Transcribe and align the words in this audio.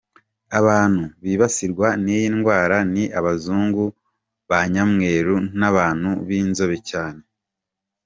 Abantu 0.59 1.03
bibasirwa 1.23 1.87
n’iyi 2.03 2.29
ndwara 2.35 2.77
ni 2.93 3.03
Abazungu, 3.19 3.83
ba 4.49 4.59
Nyamweru 4.73 5.35
n’abantu 5.59 6.09
b’inzobe 6.27 6.77
cyane. 6.89 7.21